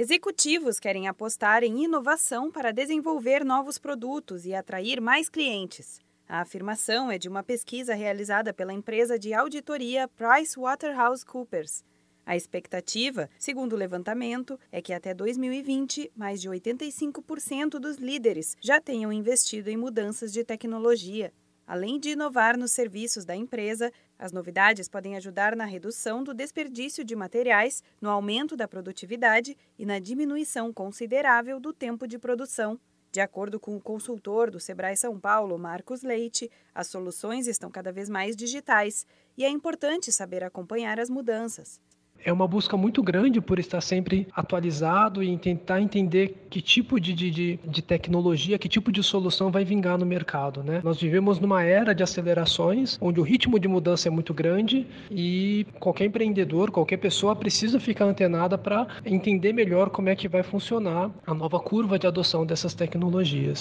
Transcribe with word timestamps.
Executivos 0.00 0.78
querem 0.78 1.08
apostar 1.08 1.64
em 1.64 1.82
inovação 1.82 2.52
para 2.52 2.72
desenvolver 2.72 3.44
novos 3.44 3.78
produtos 3.78 4.46
e 4.46 4.54
atrair 4.54 5.00
mais 5.00 5.28
clientes. 5.28 5.98
A 6.28 6.40
afirmação 6.40 7.10
é 7.10 7.18
de 7.18 7.28
uma 7.28 7.42
pesquisa 7.42 7.96
realizada 7.96 8.54
pela 8.54 8.72
empresa 8.72 9.18
de 9.18 9.34
auditoria 9.34 10.06
PricewaterhouseCoopers. 10.06 11.82
A 12.24 12.36
expectativa, 12.36 13.28
segundo 13.40 13.72
o 13.72 13.76
levantamento, 13.76 14.56
é 14.70 14.80
que 14.80 14.92
até 14.92 15.12
2020, 15.12 16.12
mais 16.14 16.40
de 16.40 16.48
85% 16.48 17.80
dos 17.80 17.96
líderes 17.96 18.56
já 18.60 18.80
tenham 18.80 19.12
investido 19.12 19.68
em 19.68 19.76
mudanças 19.76 20.32
de 20.32 20.44
tecnologia. 20.44 21.32
Além 21.66 21.98
de 21.98 22.10
inovar 22.10 22.56
nos 22.56 22.70
serviços 22.70 23.24
da 23.24 23.34
empresa, 23.34 23.92
as 24.18 24.32
novidades 24.32 24.88
podem 24.88 25.16
ajudar 25.16 25.54
na 25.54 25.64
redução 25.64 26.24
do 26.24 26.34
desperdício 26.34 27.04
de 27.04 27.14
materiais, 27.14 27.82
no 28.00 28.10
aumento 28.10 28.56
da 28.56 28.66
produtividade 28.66 29.56
e 29.78 29.86
na 29.86 29.98
diminuição 29.98 30.72
considerável 30.72 31.60
do 31.60 31.72
tempo 31.72 32.06
de 32.06 32.18
produção. 32.18 32.80
De 33.12 33.20
acordo 33.20 33.58
com 33.58 33.76
o 33.76 33.80
consultor 33.80 34.50
do 34.50 34.60
Sebrae 34.60 34.96
São 34.96 35.18
Paulo, 35.18 35.58
Marcos 35.58 36.02
Leite, 36.02 36.50
as 36.74 36.88
soluções 36.88 37.46
estão 37.46 37.70
cada 37.70 37.92
vez 37.92 38.08
mais 38.08 38.36
digitais 38.36 39.06
e 39.36 39.44
é 39.44 39.48
importante 39.48 40.12
saber 40.12 40.44
acompanhar 40.44 41.00
as 41.00 41.08
mudanças 41.08 41.80
é 42.24 42.32
uma 42.32 42.46
busca 42.46 42.76
muito 42.76 43.02
grande 43.02 43.40
por 43.40 43.58
estar 43.58 43.80
sempre 43.80 44.26
atualizado 44.32 45.22
e 45.22 45.36
tentar 45.38 45.80
entender 45.80 46.46
que 46.50 46.60
tipo 46.60 47.00
de, 47.00 47.12
de, 47.12 47.58
de, 47.64 47.82
tecnologia, 47.82 48.58
que 48.58 48.68
tipo 48.68 48.90
de 48.90 49.02
solução 49.02 49.50
vai 49.50 49.64
vingar 49.64 49.98
no 49.98 50.06
mercado. 50.06 50.62
Né? 50.62 50.80
Nós 50.82 51.00
vivemos 51.00 51.38
numa 51.38 51.62
era 51.62 51.94
de 51.94 52.02
acelerações, 52.02 52.98
onde 53.00 53.20
o 53.20 53.22
ritmo 53.22 53.58
de 53.58 53.68
mudança 53.68 54.08
é 54.08 54.10
muito 54.10 54.34
grande 54.34 54.86
e 55.10 55.66
qualquer 55.78 56.06
empreendedor, 56.06 56.70
qualquer 56.70 56.96
pessoa 56.98 57.34
precisa 57.36 57.78
ficar 57.80 58.04
antenada 58.04 58.58
para 58.58 58.86
entender 59.04 59.52
melhor 59.52 59.90
como 59.90 60.08
é 60.08 60.16
que 60.16 60.28
vai 60.28 60.42
funcionar 60.42 61.10
a 61.26 61.34
nova 61.34 61.60
curva 61.60 61.98
de 61.98 62.06
adoção 62.06 62.44
dessas 62.44 62.74
tecnologias. 62.74 63.60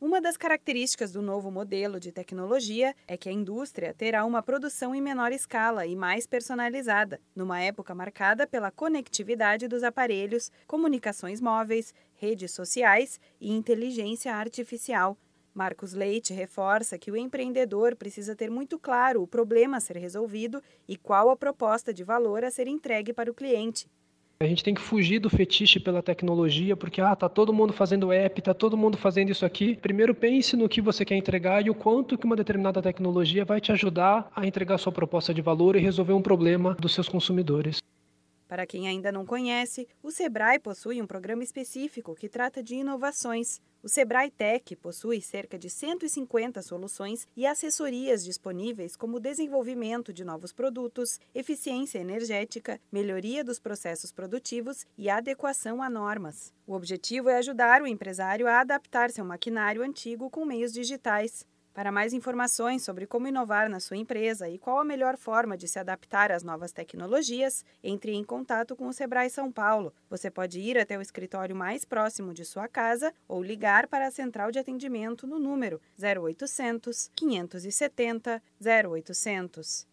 Uma 0.00 0.18
das 0.18 0.34
características 0.34 1.12
do 1.12 1.20
novo 1.20 1.50
modelo 1.50 2.00
de 2.00 2.10
tecnologia 2.10 2.96
é 3.06 3.18
que 3.18 3.28
a 3.28 3.32
indústria 3.32 3.92
terá 3.92 4.24
uma 4.24 4.42
produção 4.42 4.94
em 4.94 5.00
menor 5.02 5.30
escala 5.30 5.84
e 5.84 5.94
mais 5.94 6.26
personalizada, 6.26 7.20
numa 7.36 7.60
época 7.60 7.94
marcada 7.94 8.46
pela 8.46 8.70
conectividade 8.70 9.68
dos 9.68 9.82
aparelhos, 9.82 10.50
comunicações 10.66 11.38
móveis, 11.38 11.92
redes 12.14 12.50
sociais 12.50 13.20
e 13.38 13.52
inteligência 13.52 14.34
artificial. 14.34 15.18
Marcos 15.52 15.92
Leite 15.92 16.32
reforça 16.32 16.98
que 16.98 17.10
o 17.10 17.16
empreendedor 17.16 17.94
precisa 17.94 18.34
ter 18.34 18.50
muito 18.50 18.78
claro 18.78 19.22
o 19.22 19.28
problema 19.28 19.76
a 19.76 19.80
ser 19.80 19.98
resolvido 19.98 20.62
e 20.88 20.96
qual 20.96 21.28
a 21.28 21.36
proposta 21.36 21.92
de 21.92 22.02
valor 22.02 22.42
a 22.42 22.50
ser 22.50 22.66
entregue 22.66 23.12
para 23.12 23.30
o 23.30 23.34
cliente. 23.34 23.86
A 24.42 24.46
gente 24.46 24.64
tem 24.64 24.72
que 24.72 24.80
fugir 24.80 25.18
do 25.18 25.28
fetiche 25.28 25.78
pela 25.78 26.02
tecnologia, 26.02 26.74
porque 26.74 26.98
ah, 26.98 27.14
tá 27.14 27.28
todo 27.28 27.52
mundo 27.52 27.74
fazendo 27.74 28.10
app, 28.10 28.40
tá 28.40 28.54
todo 28.54 28.74
mundo 28.74 28.96
fazendo 28.96 29.30
isso 29.30 29.44
aqui. 29.44 29.76
Primeiro 29.76 30.14
pense 30.14 30.56
no 30.56 30.66
que 30.66 30.80
você 30.80 31.04
quer 31.04 31.14
entregar 31.14 31.62
e 31.62 31.68
o 31.68 31.74
quanto 31.74 32.16
que 32.16 32.24
uma 32.24 32.34
determinada 32.34 32.80
tecnologia 32.80 33.44
vai 33.44 33.60
te 33.60 33.70
ajudar 33.70 34.32
a 34.34 34.46
entregar 34.46 34.78
sua 34.78 34.92
proposta 34.92 35.34
de 35.34 35.42
valor 35.42 35.76
e 35.76 35.78
resolver 35.78 36.14
um 36.14 36.22
problema 36.22 36.74
dos 36.80 36.94
seus 36.94 37.06
consumidores. 37.06 37.82
Para 38.48 38.64
quem 38.66 38.88
ainda 38.88 39.12
não 39.12 39.26
conhece, 39.26 39.86
o 40.02 40.10
Sebrae 40.10 40.58
possui 40.58 41.02
um 41.02 41.06
programa 41.06 41.44
específico 41.44 42.14
que 42.14 42.26
trata 42.26 42.62
de 42.62 42.76
inovações. 42.76 43.60
O 43.82 43.88
Sebrae 43.88 44.30
Tech 44.30 44.76
possui 44.76 45.22
cerca 45.22 45.58
de 45.58 45.70
150 45.70 46.60
soluções 46.60 47.26
e 47.34 47.46
assessorias 47.46 48.22
disponíveis 48.22 48.94
como 48.94 49.18
desenvolvimento 49.18 50.12
de 50.12 50.22
novos 50.22 50.52
produtos, 50.52 51.18
eficiência 51.34 51.98
energética, 51.98 52.78
melhoria 52.92 53.42
dos 53.42 53.58
processos 53.58 54.12
produtivos 54.12 54.86
e 54.98 55.08
adequação 55.08 55.82
a 55.82 55.88
normas. 55.88 56.52
O 56.66 56.74
objetivo 56.74 57.30
é 57.30 57.38
ajudar 57.38 57.80
o 57.80 57.86
empresário 57.86 58.46
a 58.46 58.60
adaptar 58.60 59.10
seu 59.10 59.24
maquinário 59.24 59.82
antigo 59.82 60.28
com 60.28 60.44
meios 60.44 60.74
digitais. 60.74 61.46
Para 61.72 61.92
mais 61.92 62.12
informações 62.12 62.82
sobre 62.82 63.06
como 63.06 63.28
inovar 63.28 63.68
na 63.70 63.78
sua 63.78 63.96
empresa 63.96 64.48
e 64.48 64.58
qual 64.58 64.80
a 64.80 64.84
melhor 64.84 65.16
forma 65.16 65.56
de 65.56 65.68
se 65.68 65.78
adaptar 65.78 66.32
às 66.32 66.42
novas 66.42 66.72
tecnologias, 66.72 67.64
entre 67.82 68.12
em 68.12 68.24
contato 68.24 68.74
com 68.74 68.88
o 68.88 68.92
Sebrae 68.92 69.30
São 69.30 69.52
Paulo. 69.52 69.94
Você 70.08 70.30
pode 70.30 70.58
ir 70.58 70.76
até 70.76 70.98
o 70.98 71.02
escritório 71.02 71.54
mais 71.54 71.84
próximo 71.84 72.34
de 72.34 72.44
sua 72.44 72.66
casa 72.66 73.14
ou 73.28 73.42
ligar 73.42 73.86
para 73.86 74.08
a 74.08 74.10
central 74.10 74.50
de 74.50 74.58
atendimento 74.58 75.28
no 75.28 75.38
número 75.38 75.80
0800 75.96 77.10
570 77.14 78.42
0800. 78.60 79.86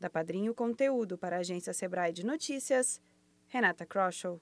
Da 0.00 0.10
Padrinho 0.10 0.52
Conteúdo 0.52 1.16
para 1.16 1.36
a 1.36 1.40
agência 1.40 1.72
Sebrae 1.72 2.12
de 2.12 2.26
Notícias, 2.26 3.00
Renata 3.48 3.86
Kroschel. 3.86 4.40